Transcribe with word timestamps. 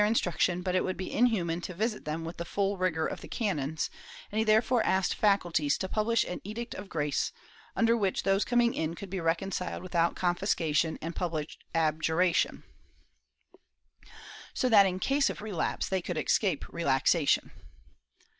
328 0.01 0.01
MOBiaCOS 0.01 0.23
[Book 0.23 0.23
VII] 0.23 0.31
instruction, 0.31 0.61
but 0.63 0.75
it 0.75 0.83
would 0.83 0.97
be 0.97 1.13
inhuman 1.13 1.61
to 1.61 1.73
visit 1.75 2.05
them 2.05 2.25
with 2.25 2.37
the 2.37 2.43
full 2.43 2.75
rigor 2.75 3.05
of 3.05 3.21
the 3.21 3.27
canons, 3.27 3.91
and 4.31 4.39
he 4.39 4.43
therefore 4.43 4.81
asked 4.83 5.13
faculties 5.13 5.77
to 5.77 5.87
publish 5.87 6.23
an 6.23 6.41
Edict 6.43 6.73
of 6.73 6.89
Grace, 6.89 7.31
imder 7.77 7.99
which 7.99 8.23
those 8.23 8.43
coming 8.43 8.73
in 8.73 8.95
could 8.95 9.11
be 9.11 9.19
reconciled 9.19 9.83
without 9.83 10.15
confiscation 10.15 10.97
and 11.03 11.15
public 11.15 11.55
abjuration, 11.75 12.63
so 14.55 14.67
that, 14.69 14.87
in 14.87 14.97
case 14.97 15.29
of 15.29 15.39
relapse, 15.43 15.87
they 15.87 16.01
could 16.01 16.17
escape 16.17 16.65
relaxation. 16.69 17.51